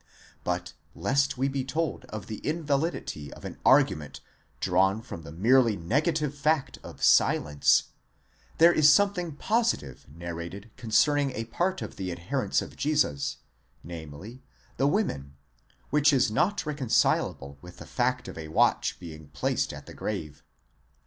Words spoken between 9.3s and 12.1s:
positive narrated concerning a part of